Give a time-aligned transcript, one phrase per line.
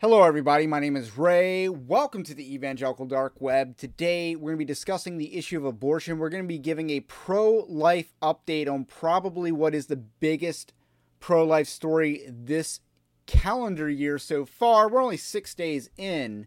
[0.00, 0.64] Hello, everybody.
[0.68, 1.68] My name is Ray.
[1.68, 3.76] Welcome to the Evangelical Dark Web.
[3.76, 6.18] Today, we're going to be discussing the issue of abortion.
[6.18, 10.72] We're going to be giving a pro life update on probably what is the biggest
[11.18, 12.78] pro life story this
[13.26, 14.88] calendar year so far.
[14.88, 16.46] We're only six days in.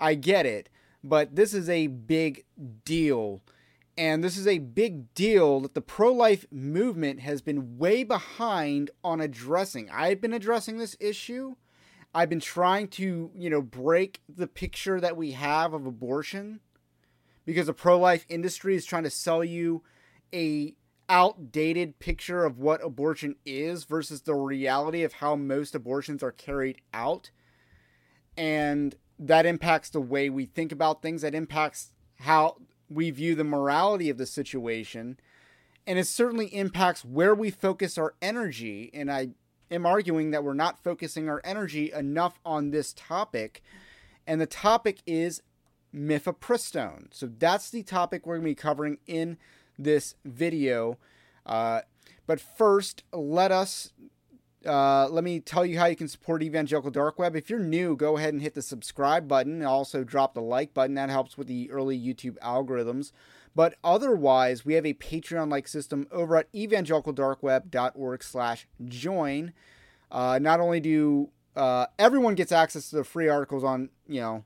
[0.00, 0.70] I get it.
[1.04, 2.46] But this is a big
[2.86, 3.42] deal.
[3.98, 8.92] And this is a big deal that the pro life movement has been way behind
[9.04, 9.90] on addressing.
[9.90, 11.56] I've been addressing this issue
[12.14, 16.60] I've been trying to, you know, break the picture that we have of abortion
[17.44, 19.82] because the pro-life industry is trying to sell you
[20.34, 20.74] a
[21.08, 26.80] outdated picture of what abortion is versus the reality of how most abortions are carried
[26.92, 27.30] out.
[28.36, 32.56] And that impacts the way we think about things, that impacts how
[32.88, 35.18] we view the morality of the situation.
[35.86, 38.90] And it certainly impacts where we focus our energy.
[38.92, 39.30] And I
[39.70, 43.62] am arguing that we're not focusing our energy enough on this topic.
[44.26, 45.42] And the topic is
[45.94, 47.08] mifepristone.
[47.12, 49.38] So that's the topic we're going to be covering in
[49.78, 50.98] this video.
[51.46, 51.80] Uh,
[52.26, 53.92] but first, let us
[54.66, 57.36] uh, let me tell you how you can support Evangelical Dark Web.
[57.36, 59.62] If you're new, go ahead and hit the subscribe button.
[59.62, 60.94] Also drop the like button.
[60.94, 63.12] That helps with the early YouTube algorithms.
[63.58, 69.52] But otherwise, we have a Patreon-like system over at evangelicaldarkweb.org slash join.
[70.12, 74.44] Uh, not only do uh, everyone gets access to the free articles on, you know,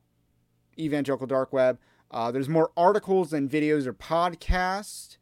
[0.78, 1.78] Evangelical Dark Web,
[2.10, 5.18] uh, there's more articles than videos or podcasts.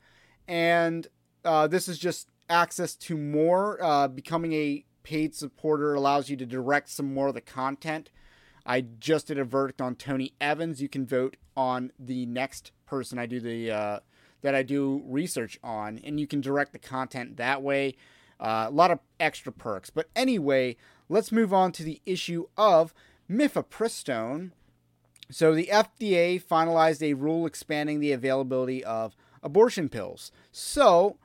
[0.47, 1.09] And
[1.45, 3.83] uh, this is just access to more.
[3.83, 8.11] Uh, becoming a paid supporter allows you to direct some more of the content.
[8.71, 10.81] I just did a verdict on Tony Evans.
[10.81, 13.99] You can vote on the next person I do the uh,
[14.43, 17.97] that I do research on, and you can direct the content that way.
[18.39, 19.91] Uh, a lot of extra perks.
[19.91, 20.77] But anyway,
[21.09, 22.95] let's move on to the issue of
[23.29, 24.53] mifepristone.
[25.33, 30.31] So the FDA finalized a rule expanding the availability of abortion pills.
[30.53, 31.17] So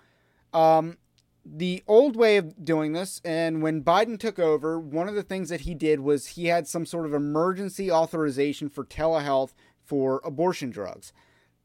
[0.52, 0.98] um,
[1.46, 5.50] the old way of doing this, and when Biden took over, one of the things
[5.50, 9.54] that he did was he had some sort of emergency authorization for telehealth
[9.84, 11.14] for abortion drugs.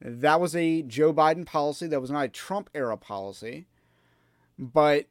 [0.01, 1.87] That was a Joe Biden policy.
[1.87, 3.67] That was not a Trump era policy.
[4.59, 5.07] But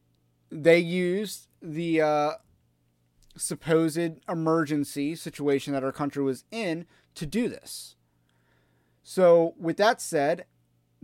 [0.51, 2.31] they used the uh,
[3.35, 6.85] supposed emergency situation that our country was in
[7.15, 7.95] to do this.
[9.01, 10.45] So, with that said,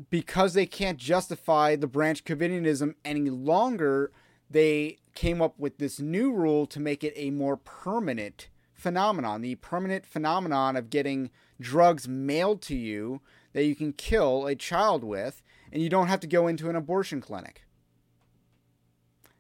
[0.10, 4.12] because they can't justify the Branch Covidianism any longer,
[4.50, 9.42] they came up with this new rule to make it a more permanent phenomenon.
[9.42, 13.22] The permanent phenomenon of getting drugs mailed to you
[13.54, 15.42] that you can kill a child with,
[15.72, 17.64] and you don't have to go into an abortion clinic.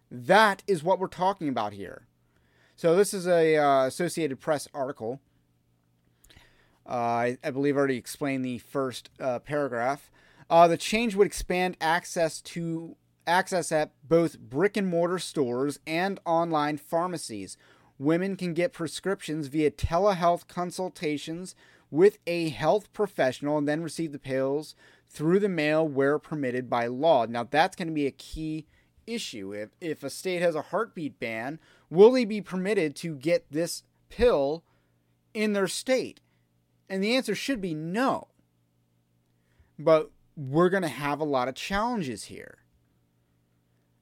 [0.09, 2.07] That is what we're talking about here.
[2.77, 5.19] So this is a uh, Associated Press article.
[6.87, 10.11] Uh, I, I, believe I already explained the first uh, paragraph.
[10.49, 12.95] Uh, the change would expand access to
[13.27, 17.57] access at both brick and mortar stores and online pharmacies.
[17.97, 21.55] Women can get prescriptions via telehealth consultations
[21.89, 24.75] with a health professional and then receive the pills
[25.09, 27.25] through the mail where permitted by law.
[27.25, 28.67] Now, that's going to be a key
[29.07, 29.53] issue.
[29.53, 31.59] If, if a state has a heartbeat ban,
[31.89, 34.63] will they be permitted to get this pill
[35.33, 36.19] in their state?
[36.89, 38.27] And the answer should be no.
[39.79, 42.59] But we're going to have a lot of challenges here.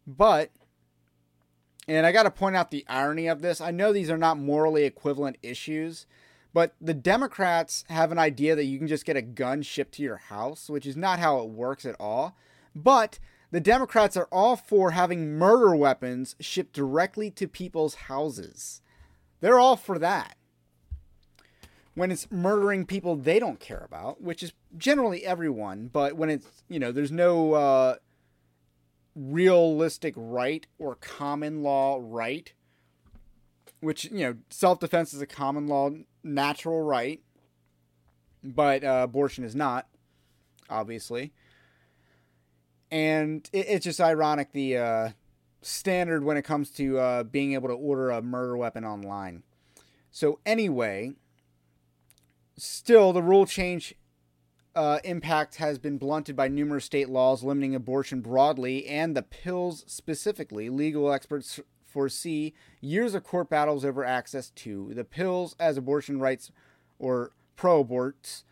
[0.05, 0.51] But,
[1.87, 3.61] and I got to point out the irony of this.
[3.61, 6.05] I know these are not morally equivalent issues,
[6.53, 10.03] but the Democrats have an idea that you can just get a gun shipped to
[10.03, 12.35] your house, which is not how it works at all.
[12.75, 13.19] But
[13.51, 18.81] the Democrats are all for having murder weapons shipped directly to people's houses.
[19.41, 20.37] They're all for that.
[21.95, 26.63] When it's murdering people they don't care about, which is generally everyone, but when it's,
[26.67, 27.95] you know, there's no uh,
[29.15, 32.53] realistic right or common law right,
[33.79, 35.91] which, you know, self defense is a common law
[36.23, 37.21] natural right,
[38.43, 39.87] but uh, abortion is not,
[40.69, 41.31] obviously.
[42.89, 45.09] And it, it's just ironic the uh,
[45.61, 49.43] standard when it comes to uh, being able to order a murder weapon online.
[50.11, 51.13] So, anyway,
[52.57, 53.95] still, the rule change
[54.75, 59.83] uh, impact has been blunted by numerous state laws limiting abortion broadly and the pills
[59.87, 60.69] specifically.
[60.69, 66.51] Legal experts foresee years of court battles over access to the pills as abortion rights
[66.97, 68.43] or pro aborts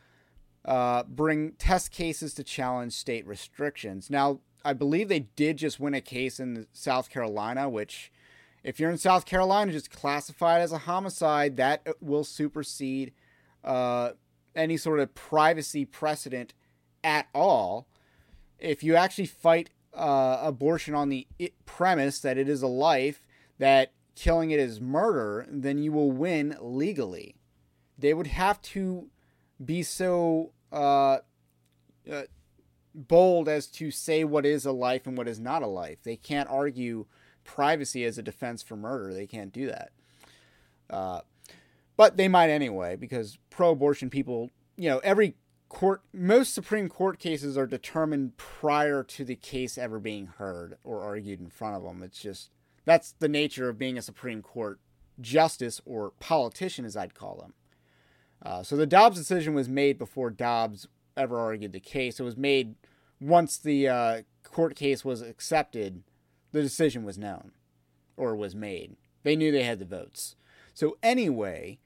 [0.64, 4.10] uh, bring test cases to challenge state restrictions.
[4.10, 8.12] Now, I believe they did just win a case in South Carolina, which,
[8.64, 13.12] if you're in South Carolina, just classified as a homicide, that will supersede
[13.64, 14.12] uh,
[14.56, 16.54] any sort of privacy precedent
[17.04, 17.88] at all.
[18.60, 21.28] If you actually fight uh, abortion on the
[21.66, 23.26] premise that it is a life,
[23.58, 27.36] that killing it is murder, then you will win legally.
[27.98, 29.08] They would have to
[29.64, 31.20] be so uh,
[32.12, 32.24] uh,
[32.94, 36.00] bold as to say what is a life and what is not a life.
[36.04, 37.06] They can't argue
[37.44, 39.14] privacy as a defense for murder.
[39.14, 39.92] They can't do that.
[41.98, 45.36] But they might anyway, because pro abortion people, you know, every
[45.70, 51.04] court, most Supreme Court cases are determined prior to the case ever being heard or
[51.04, 52.04] argued in front of them.
[52.04, 52.50] It's just,
[52.86, 54.80] that's the nature of being a Supreme Court
[55.20, 57.54] justice or politician, as I'd call them.
[58.44, 62.20] Uh, so the Dobbs decision was made before Dobbs ever argued the case.
[62.20, 62.76] It was made
[63.20, 66.04] once the uh, court case was accepted,
[66.52, 67.52] the decision was known
[68.18, 68.96] or was made.
[69.24, 70.36] They knew they had the votes.
[70.74, 71.80] So anyway,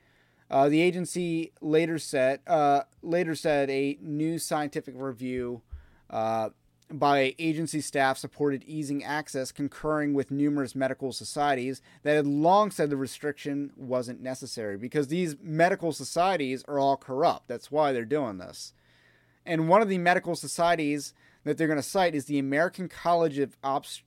[0.49, 5.61] uh, the agency later said uh, later said a new scientific review
[6.09, 6.49] uh,
[6.91, 12.89] by agency staff supported easing access, concurring with numerous medical societies that had long said
[12.89, 17.47] the restriction wasn't necessary because these medical societies are all corrupt.
[17.47, 18.73] That's why they're doing this.
[19.45, 23.39] And one of the medical societies that they're going to cite is the American College
[23.39, 24.03] of Obst-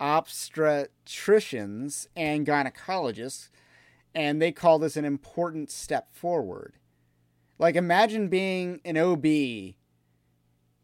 [0.00, 3.50] Obstetricians and Gynecologists,
[4.14, 6.74] and they call this an important step forward.
[7.58, 9.74] Like, imagine being an OB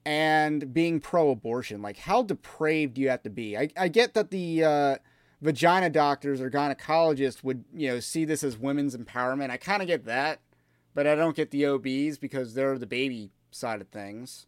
[0.04, 1.82] and being pro abortion.
[1.82, 3.56] Like, how depraved do you have to be?
[3.56, 4.96] I, I get that the uh,
[5.40, 9.50] vagina doctors or gynecologists would, you know, see this as women's empowerment.
[9.50, 10.40] I kind of get that,
[10.94, 14.46] but I don't get the OBs because they're the baby side of things.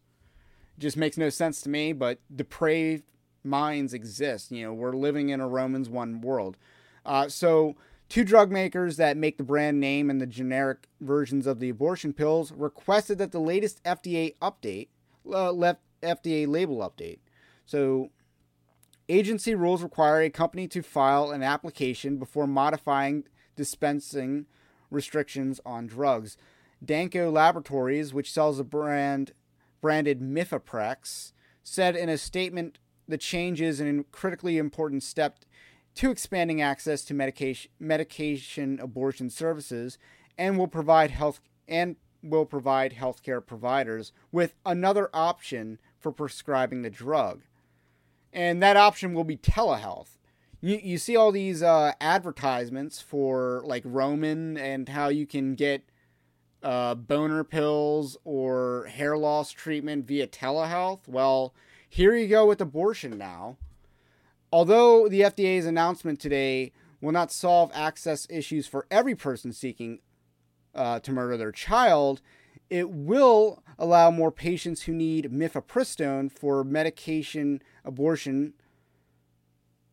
[0.76, 3.04] It just makes no sense to me, but depraved
[3.42, 4.52] minds exist.
[4.52, 6.56] You know, we're living in a Romans 1 world.
[7.04, 7.74] Uh, so,
[8.08, 12.12] two drug makers that make the brand name and the generic versions of the abortion
[12.12, 14.88] pills requested that the latest FDA update,
[15.30, 17.18] uh, left FDA label update.
[17.66, 18.10] So,
[19.08, 23.24] agency rules require a company to file an application before modifying
[23.56, 24.46] dispensing
[24.90, 26.36] restrictions on drugs.
[26.84, 29.32] Danco Laboratories, which sells the brand
[29.80, 31.32] branded Mifeprex,
[31.62, 35.38] said in a statement the change is a critically important step
[35.98, 39.98] to expanding access to medication medication abortion services
[40.38, 46.90] and will provide health and will provide healthcare providers with another option for prescribing the
[46.90, 47.42] drug.
[48.32, 50.18] And that option will be telehealth.
[50.60, 55.82] You, you see all these uh, advertisements for like Roman and how you can get
[56.62, 61.08] uh, boner pills or hair loss treatment via telehealth.
[61.08, 61.54] Well,
[61.88, 63.56] here you go with abortion now.
[64.52, 70.00] Although the FDA's announcement today will not solve access issues for every person seeking
[70.74, 72.20] uh, to murder their child,
[72.70, 78.54] it will allow more patients who need mifepristone for medication abortion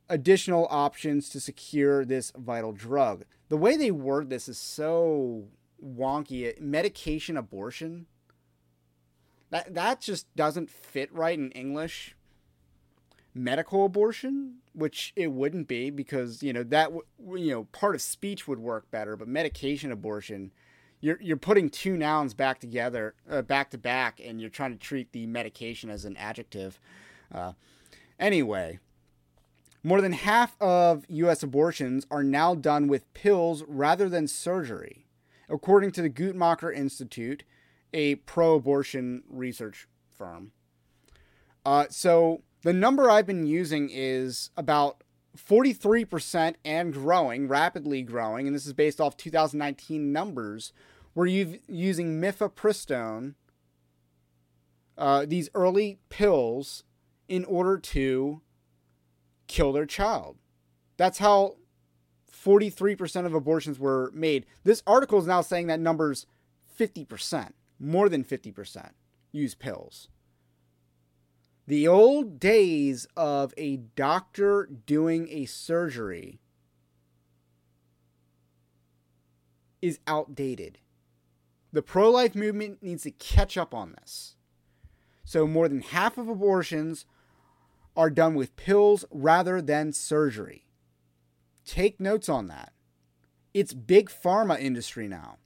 [0.09, 3.25] additional options to secure this vital drug.
[3.49, 5.45] The way they word this is so
[5.83, 6.59] wonky.
[6.59, 8.07] Medication abortion.
[9.49, 12.14] That that just doesn't fit right in English.
[13.37, 18.47] Medical abortion, which it wouldn't be because you know that you know part of speech
[18.47, 20.53] would work better, but medication abortion,
[21.01, 24.77] you're you're putting two nouns back together, uh, back to back, and you're trying to
[24.77, 26.79] treat the medication as an adjective.
[27.33, 27.51] Uh,
[28.17, 28.79] anyway,
[29.83, 31.43] more than half of U.S.
[31.43, 35.05] abortions are now done with pills rather than surgery
[35.49, 37.43] according to the Guttmacher Institute,
[37.93, 40.51] a pro abortion research firm.
[41.65, 45.03] Uh, so the number I've been using is about
[45.37, 50.73] 43% and growing, rapidly growing, and this is based off 2019 numbers,
[51.13, 53.35] were u- using mifepristone,
[54.97, 56.83] uh, these early pills,
[57.27, 58.41] in order to
[59.45, 60.37] kill their child.
[60.97, 61.57] That's how
[62.31, 64.47] 43% of abortions were made.
[64.63, 66.25] This article is now saying that number's
[66.79, 68.89] 50%, more than 50%
[69.31, 70.07] use pills.
[71.67, 76.39] The old days of a doctor doing a surgery
[79.81, 80.77] is outdated.
[81.71, 84.35] The pro life movement needs to catch up on this.
[85.23, 87.05] So, more than half of abortions
[87.97, 90.67] are done with pills rather than surgery.
[91.65, 92.73] Take notes on that.
[93.55, 95.37] It's big pharma industry now.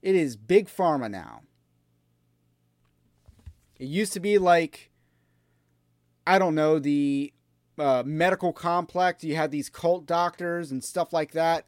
[0.00, 1.42] It is big pharma now.
[3.78, 4.90] It used to be like,
[6.26, 7.32] I don't know, the
[7.78, 9.24] uh, medical complex.
[9.24, 11.66] You had these cult doctors and stuff like that.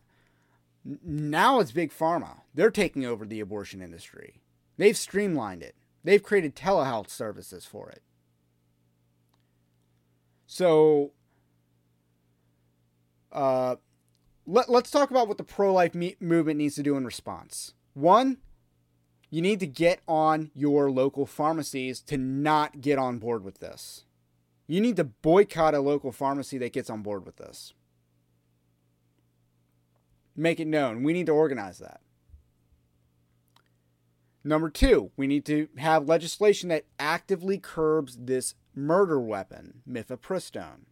[0.85, 2.41] Now it's big pharma.
[2.55, 4.41] They're taking over the abortion industry.
[4.77, 5.77] They've streamlined it.
[6.03, 8.03] They've created telehealth services for it.
[10.47, 11.13] So,
[13.31, 13.77] uh,
[14.47, 17.75] let, let's talk about what the pro life me- movement needs to do in response.
[17.95, 18.39] One,
[19.31, 24.05] you need to get on your local pharmacies to not get on board with this.
[24.67, 27.73] You need to boycott a local pharmacy that gets on board with this.
[30.37, 31.03] Make it known.
[31.03, 32.01] We need to organize that.
[34.43, 40.87] Number two, we need to have legislation that actively curbs this murder weapon, mifepristone.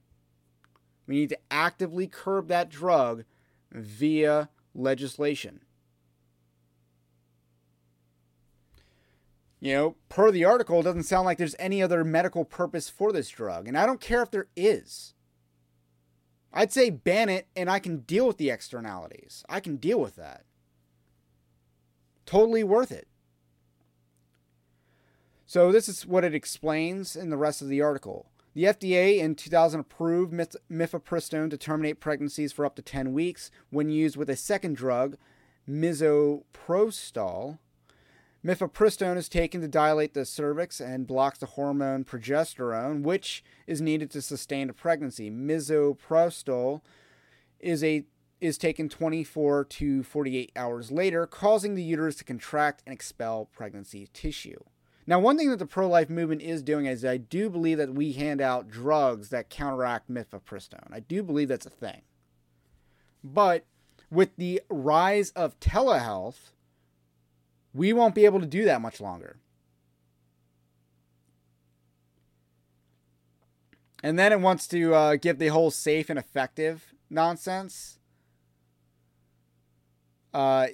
[1.07, 3.25] We need to actively curb that drug
[3.73, 5.61] via legislation.
[9.61, 13.13] You know, per the article, it doesn't sound like there's any other medical purpose for
[13.13, 13.67] this drug.
[13.67, 15.15] And I don't care if there is.
[16.53, 19.45] I'd say ban it and I can deal with the externalities.
[19.49, 20.45] I can deal with that.
[22.25, 23.09] Totally worth it.
[25.47, 28.27] So, this is what it explains in the rest of the article.
[28.55, 33.89] The FDA in 2000 approved mifepristone to terminate pregnancies for up to 10 weeks when
[33.89, 35.17] used with a second drug,
[35.67, 37.59] misoprostol
[38.45, 44.11] Mifepristone is taken to dilate the cervix and blocks the hormone progesterone, which is needed
[44.13, 45.31] to sustain a pregnancy.
[45.31, 46.81] Misoprostol
[47.59, 48.05] is a
[48.41, 54.09] is taken 24 to 48 hours later, causing the uterus to contract and expel pregnancy
[54.13, 54.61] tissue.
[55.09, 57.95] Now, one thing that the pro life movement is doing is I do believe that
[57.95, 60.93] we hand out drugs that counteract mifepristone.
[60.93, 62.03] I do believe that's a thing.
[63.25, 63.65] But
[64.11, 66.53] with the rise of telehealth,
[67.79, 69.39] we won't be able to do that much longer.
[74.03, 77.99] And then it wants to uh, give the whole safe and effective nonsense.
[80.35, 80.67] Uh,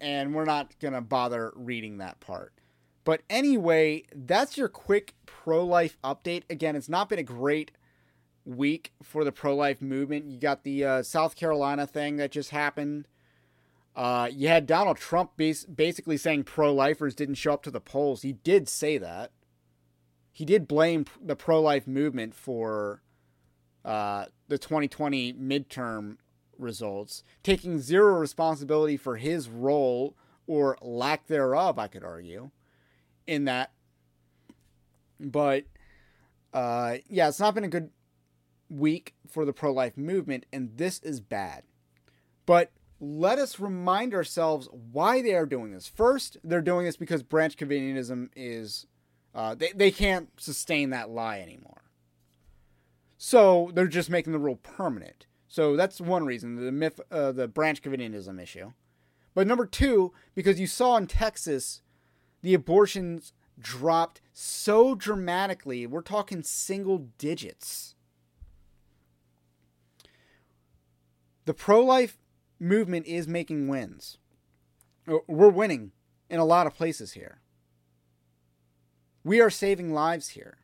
[0.00, 2.52] and we're not going to bother reading that part.
[3.04, 6.44] But anyway, that's your quick pro life update.
[6.48, 7.72] Again, it's not been a great
[8.46, 10.26] week for the pro life movement.
[10.26, 13.06] You got the uh, South Carolina thing that just happened.
[13.96, 17.80] Uh, you had Donald Trump bas- basically saying pro lifers didn't show up to the
[17.80, 18.22] polls.
[18.22, 19.30] He did say that.
[20.32, 23.02] He did blame the pro life movement for
[23.84, 26.16] uh, the 2020 midterm
[26.58, 32.50] results, taking zero responsibility for his role or lack thereof, I could argue,
[33.26, 33.72] in that.
[35.20, 35.64] But
[36.52, 37.90] uh, yeah, it's not been a good
[38.68, 41.62] week for the pro life movement, and this is bad.
[42.46, 45.86] But let us remind ourselves why they are doing this.
[45.88, 48.86] First, they're doing this because branch Covidianism is,
[49.34, 51.82] uh, they, they can't sustain that lie anymore.
[53.18, 55.26] So they're just making the rule permanent.
[55.48, 58.72] So that's one reason, the myth, uh, the branch Covidianism issue.
[59.34, 61.82] But number two, because you saw in Texas,
[62.42, 65.86] the abortions dropped so dramatically.
[65.86, 67.94] We're talking single digits.
[71.44, 72.18] The pro life
[72.58, 74.18] movement is making wins.
[75.06, 75.92] Uh, we're winning
[76.30, 77.40] in a lot of places here.
[79.22, 80.58] We are saving lives here.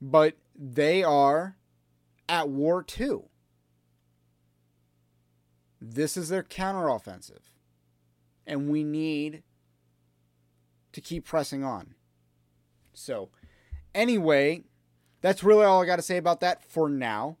[0.00, 1.56] But they are
[2.28, 3.24] at war too.
[5.80, 7.50] This is their counteroffensive.
[8.46, 9.42] And we need
[10.92, 11.94] to keep pressing on.
[12.92, 13.30] So,
[13.94, 14.64] anyway,
[15.20, 17.38] that's really all I got to say about that for now.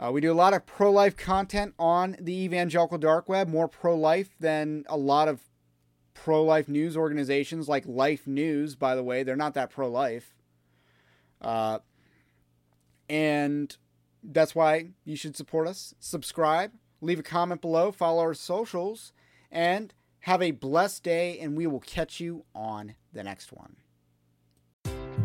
[0.00, 3.68] Uh, we do a lot of pro life content on the evangelical dark web, more
[3.68, 5.40] pro life than a lot of
[6.14, 9.22] pro life news organizations like Life News, by the way.
[9.22, 10.34] They're not that pro life.
[11.40, 11.78] Uh,
[13.08, 13.76] and
[14.22, 15.94] that's why you should support us.
[15.98, 19.12] Subscribe, Leave a comment below, follow our socials,
[19.52, 23.76] and have a blessed day, and we will catch you on the next one.